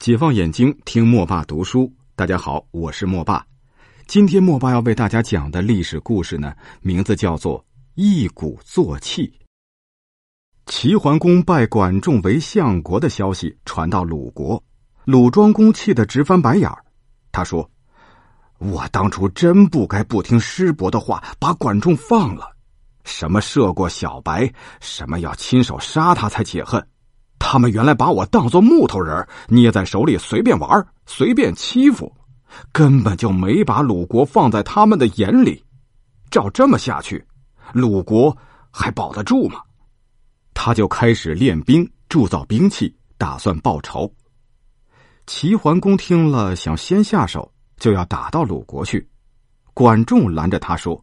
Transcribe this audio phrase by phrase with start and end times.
[0.00, 1.92] 解放眼睛，听莫爸读书。
[2.16, 3.44] 大家好，我是莫爸。
[4.06, 7.62] 今天莫爸要为大家讲的历史故事呢，名字叫做
[7.96, 9.30] “一鼓作气”。
[10.64, 14.64] 齐桓公拜管仲为相国的消息传到鲁国，
[15.04, 16.82] 鲁庄公气得直翻白眼儿。
[17.30, 17.70] 他说
[18.56, 22.50] ：“我当初真不该不听师伯的话，把管仲放了。
[23.04, 26.82] 什么射过小白，什么要亲手杀他才解恨。”
[27.40, 32.14] 他们原来把我当做木头人捏在手里随便玩随便欺负，
[32.70, 35.64] 根本就没把鲁国放在他们的眼里。
[36.30, 37.26] 照这么下去，
[37.72, 38.36] 鲁国
[38.70, 39.60] 还保得住吗？
[40.54, 44.12] 他就开始练兵，铸造兵器，打算报仇。
[45.26, 49.08] 齐桓公听了，想先下手，就要打到鲁国去。
[49.74, 51.02] 管仲拦着他说：“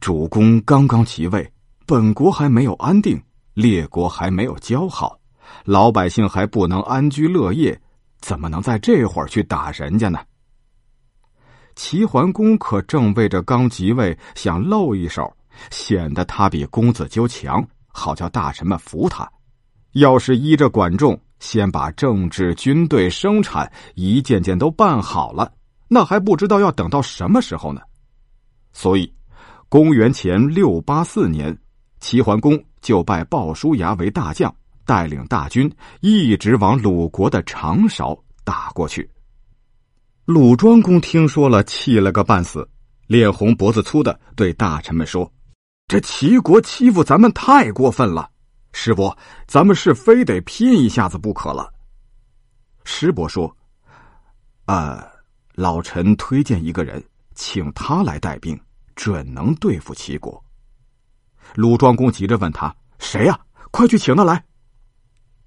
[0.00, 1.50] 主公刚刚即位，
[1.86, 3.22] 本国还没有安定，
[3.54, 5.16] 列国还没有交好。”
[5.64, 7.80] 老百姓还不能安居乐业，
[8.20, 10.18] 怎么能在这会儿去打人家呢？
[11.76, 15.32] 齐桓公可正为着刚即位，想露一手，
[15.70, 19.30] 显得他比公子纠强，好叫大臣们服他。
[19.92, 25.52] 要是依着管仲，先把政治、军队、生产一件件都办好了，
[25.86, 27.80] 那还不知道要等到什么时候呢。
[28.72, 29.12] 所以，
[29.68, 31.56] 公元前六八四年，
[32.00, 34.54] 齐桓公就拜鲍叔牙为大将。
[34.88, 39.06] 带领大军一直往鲁国的长勺打过去。
[40.24, 42.66] 鲁庄公听说了，气了个半死，
[43.06, 45.30] 脸红脖子粗的对大臣们说
[45.88, 48.30] ：“这齐国欺负咱们太过分了，
[48.72, 49.14] 师伯，
[49.46, 51.70] 咱们是非得拼一下子不可了。”
[52.84, 53.54] 师伯说
[54.64, 55.06] ：“呃，
[55.52, 58.58] 老臣推荐一个人，请他来带兵，
[58.96, 60.42] 准能对付齐国。”
[61.54, 63.38] 鲁庄公急着问他：“谁呀？
[63.70, 64.42] 快去请他来！”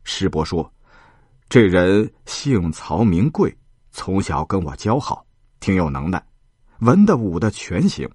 [0.04, 0.72] 师伯说
[1.50, 3.56] ：“这人姓曹，名贵，
[3.92, 5.26] 从小跟我交好，
[5.60, 6.24] 挺有能耐，
[6.80, 8.10] 文的武的全行。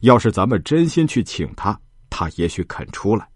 [0.00, 1.78] 要是咱们真心去请他，
[2.08, 3.28] 他也许肯出来。”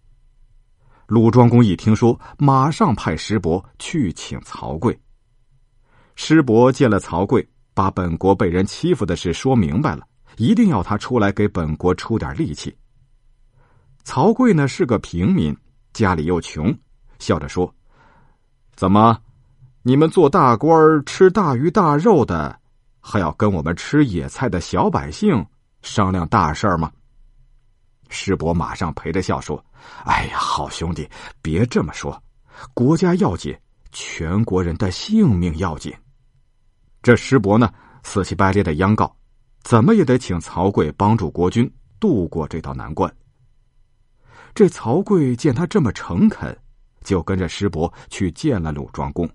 [1.07, 4.99] 鲁庄公一听说，马上派师伯去请曹贵。
[6.17, 10.05] 师伯见了曹贵，把本国被人欺负的事说明白了，
[10.37, 12.75] 一定要他出来给本国出点力气。
[14.03, 15.57] 曹贵呢是个平民，
[15.93, 16.77] 家里又穷。
[17.19, 17.73] 笑着说
[18.77, 19.19] ：“怎么，
[19.83, 22.59] 你们做大官吃大鱼大肉的，
[23.01, 25.45] 还要跟我们吃野菜的小百姓
[25.83, 26.91] 商量大事儿吗？”
[28.09, 29.65] 师伯马上陪着笑说
[30.05, 31.09] ：“哎呀，好兄弟，
[31.43, 32.23] 别这么说，
[32.73, 33.57] 国家要紧，
[33.91, 35.93] 全国人的性命要紧。”
[37.03, 37.73] 这师伯呢，
[38.03, 39.17] 死乞白咧的央告，
[39.63, 41.69] 怎么也得请曹刿帮助国君
[41.99, 43.13] 渡过这道难关。
[44.55, 46.57] 这曹刿见他这么诚恳。
[47.07, 49.31] 就跟着师伯去见了鲁庄公。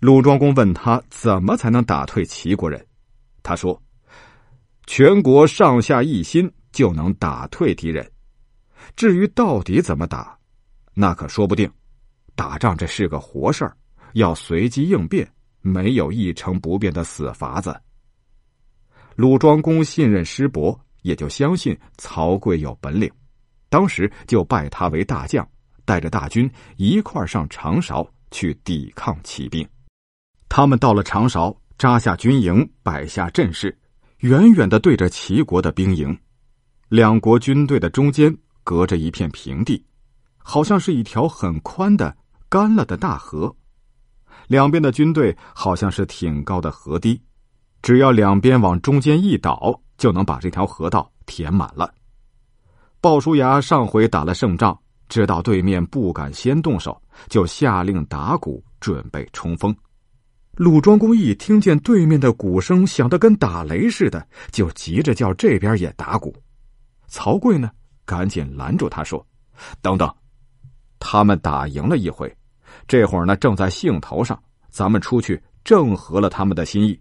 [0.00, 2.84] 鲁庄公问他怎么才能打退齐国人，
[3.42, 3.80] 他说
[4.86, 8.10] ：“全国上下一心就能打退敌人。
[8.96, 10.36] 至于到底怎么打，
[10.92, 11.70] 那可说不定。
[12.34, 13.76] 打仗这是个活事儿，
[14.14, 15.28] 要随机应变，
[15.60, 17.80] 没有一成不变的死法子。”
[19.14, 23.08] 鲁庄公信任师伯，也就相信曹刿有本领，
[23.68, 25.48] 当时就拜他为大将。
[25.88, 29.66] 带着大军一块上长勺去抵抗齐兵，
[30.46, 33.74] 他们到了长勺，扎下军营，摆下阵势，
[34.18, 36.14] 远远的对着齐国的兵营。
[36.90, 39.82] 两国军队的中间隔着一片平地，
[40.36, 42.14] 好像是一条很宽的
[42.50, 43.56] 干了的大河。
[44.46, 47.18] 两边的军队好像是挺高的河堤，
[47.80, 51.94] 只要两边往中间一倒，就能把这条河道填满了。
[53.00, 54.78] 鲍叔牙上回打了胜仗。
[55.08, 59.74] 知道对面不敢先动手，就下令打鼓准备冲锋。
[60.54, 66.34] 鲁庄公一听见对面的鼓声响得跟打雷似的，就急着叫这边也打鼓。
[67.06, 67.70] 曹刿呢，
[68.04, 69.24] 赶紧拦住他说
[69.80, 70.12] ：“等等，
[70.98, 72.36] 他们打赢了一回，
[72.86, 77.00] 这会儿呢正在兴头上，咱们出去正合了他们的心意，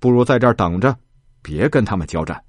[0.00, 0.96] 不如在这儿等着，
[1.42, 2.42] 别跟他们交战。”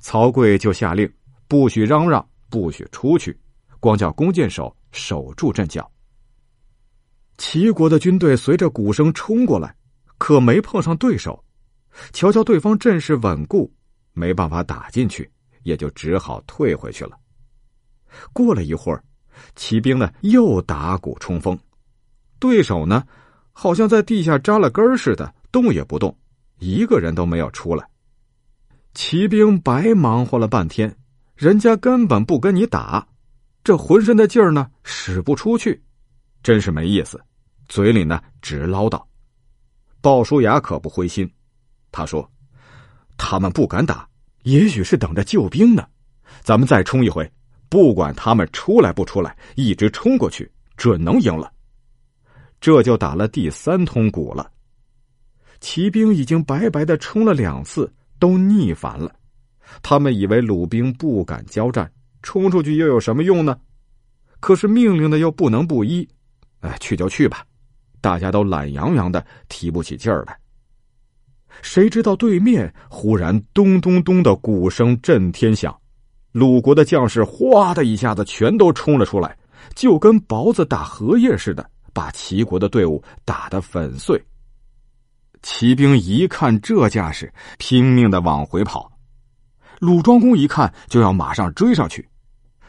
[0.00, 1.10] 曹刿就下令，
[1.48, 3.38] 不许嚷嚷，不许出去。
[3.84, 5.86] 光叫弓箭手守住阵脚。
[7.36, 9.76] 齐国的军队随着鼓声冲过来，
[10.16, 11.44] 可没碰上对手。
[12.14, 13.70] 瞧瞧对方阵势稳固，
[14.14, 15.30] 没办法打进去，
[15.64, 17.18] 也就只好退回去了。
[18.32, 19.04] 过了一会儿，
[19.54, 21.58] 骑兵呢又打鼓冲锋，
[22.38, 23.04] 对手呢
[23.52, 26.16] 好像在地下扎了根似的，动也不动，
[26.58, 27.86] 一个人都没有出来。
[28.94, 30.96] 骑兵白忙活了半天，
[31.36, 33.06] 人家根本不跟你打。
[33.64, 35.82] 这浑身的劲儿呢使不出去，
[36.42, 37.18] 真是没意思，
[37.66, 39.02] 嘴里呢直唠叨，
[40.02, 41.28] 鲍叔牙可不灰心，
[41.90, 42.30] 他说
[43.16, 44.06] ：“他们不敢打，
[44.42, 45.88] 也许是等着救兵呢。
[46.42, 47.28] 咱们再冲一回，
[47.70, 51.50] 不管他们出来不出来，一直冲过去，准能赢了。”
[52.60, 54.50] 这就打了第三通鼓了。
[55.60, 59.14] 骑兵已经白白的冲了两次，都逆反了。
[59.82, 61.90] 他们以为鲁兵不敢交战，
[62.24, 63.56] 冲出去又有什么用呢？
[64.40, 66.08] 可是命令的又不能不依，
[66.60, 67.44] 哎，去就去吧。
[68.00, 70.36] 大家都懒洋洋的，提不起劲儿来。
[71.62, 75.74] 谁知道对面忽然咚咚咚的鼓声震天响，
[76.32, 79.36] 鲁国的将士哗的一下子全都冲了出来，
[79.74, 84.20] 就跟雹子打荷叶似的，把齐国的队伍打得粉碎。
[85.42, 88.90] 骑兵一看这架势，拼命的往回跑。
[89.78, 92.06] 鲁庄公一看就要马上追上去，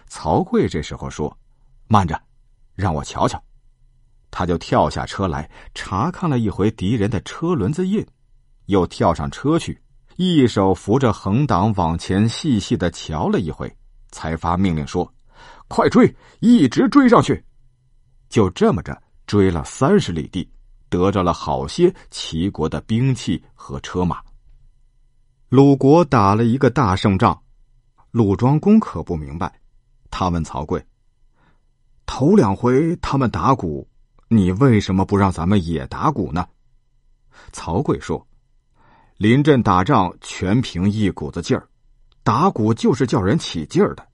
[0.08, 1.36] 曹刿这时候说
[1.88, 2.20] ：“慢着，
[2.76, 3.42] 让我瞧瞧。”
[4.32, 8.06] 他就跳下车来查看了一回敌人的车轮子印，
[8.66, 9.82] 又跳上车去，
[10.18, 13.74] 一手扶着横挡往前细细的瞧了一回，
[14.12, 15.10] 才发命令说
[15.70, 17.42] ：“快追，一直追上去！”
[18.28, 20.50] 就这么着追了三十里地，
[20.90, 24.22] 得着了好些齐国的兵器和车马。
[25.48, 27.42] 鲁国打了一个大胜仗，
[28.12, 29.62] 鲁庄公可不明白，
[30.18, 30.82] 他问曹刿
[32.08, 33.86] ：“头两回他们打鼓。”
[34.30, 36.48] 你为什么不让咱们也打鼓呢？
[37.52, 38.26] 曹刿说
[39.20, 41.68] ：“临阵打仗全凭一股子劲儿，
[42.24, 44.08] 打鼓就是叫人起劲儿的。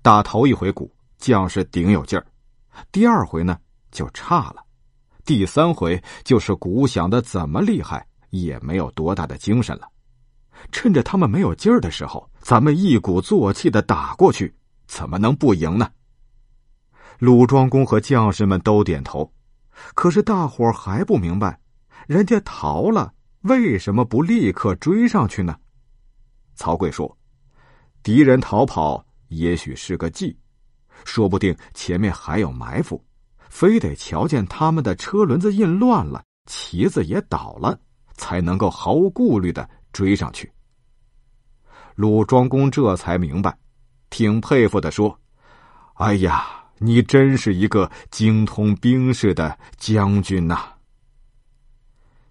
[0.00, 2.24] 打头一回鼓，将士顶有劲儿；
[2.90, 3.58] 第二回呢
[3.90, 4.62] 就差了；
[5.26, 9.86] 第三回就是鼓响的怎么厉害，也没有多大的精神了。
[10.72, 14.52] 趁着他们没有劲儿的时候，咱们一鼓作气的打过去，
[14.88, 15.88] 怎么能不赢呢？”
[17.20, 19.32] 鲁庄公和将士们都点头，
[19.94, 21.60] 可是大伙还不明白，
[22.08, 23.12] 人家逃了，
[23.42, 25.56] 为什么不立刻追上去呢？
[26.54, 27.16] 曹刿说
[28.02, 30.36] ：“敌人逃跑也许是个计，
[31.04, 33.04] 说不定前面还有埋伏，
[33.48, 37.78] 非得瞧见他们的车轮子印乱了，旗子也倒了，
[38.14, 40.50] 才能够毫无顾虑的追上去。”
[41.94, 43.56] 鲁庄公这才明白，
[44.10, 45.18] 挺佩服的说
[45.94, 50.60] ：“哎呀！”你真是一个精通兵事的将军呐！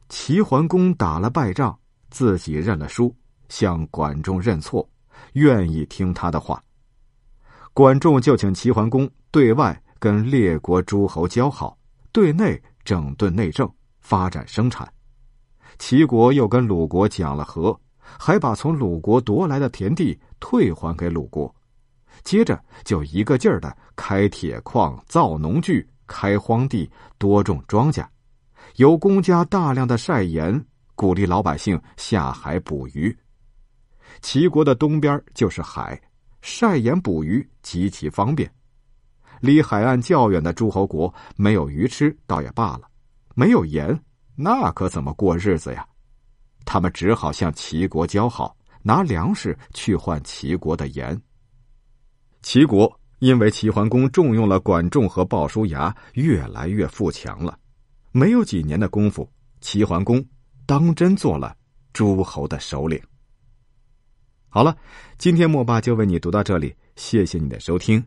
[0.08, 1.78] 齐桓公打了败仗，
[2.10, 3.14] 自己认了输，
[3.50, 4.90] 向管仲认错，
[5.34, 6.64] 愿意听他的话。
[7.74, 11.78] 管仲就请齐桓公对外跟列国诸侯交好，
[12.14, 13.70] 对内整顿内政，
[14.00, 14.90] 发展生产。
[15.78, 21.54] 齐国又跟鲁国讲了和，还把从鲁国夺来的田地退还给鲁国。
[22.28, 28.06] 接着就一个劲儿的开铁矿、造农具、开荒地、多种庄稼，
[28.76, 30.62] 由公家大量的晒盐，
[30.94, 33.18] 鼓励老百姓下海捕鱼。
[34.22, 35.98] 齐国的东边就是海，
[36.42, 38.52] 晒盐捕鱼极其方便。
[39.40, 42.82] 离海岸较远的诸侯国没有鱼吃倒也罢了，
[43.36, 43.98] 没有盐，
[44.36, 45.88] 那可怎么过日子呀？
[46.66, 48.54] 他们只好向齐国交好，
[48.84, 51.18] 拿粮食去换齐国的盐。
[52.42, 57.58] 齐国因为齐桓公重用了管仲和鲍叔牙，越来越富强了。
[58.12, 59.30] 没有几年的功夫，
[59.60, 60.24] 齐桓公
[60.66, 61.56] 当真做了
[61.94, 63.02] 诸侯的首领。
[64.50, 64.76] 好了，
[65.18, 68.04] 今天莫爸就为你读到这里，谢谢你的收听。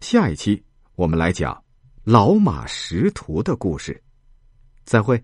[0.00, 0.62] 下一期
[0.94, 1.62] 我们来讲
[2.04, 4.02] 老马识途的故事，
[4.84, 5.22] 再会。